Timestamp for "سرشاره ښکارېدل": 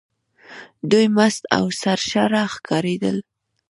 1.81-3.17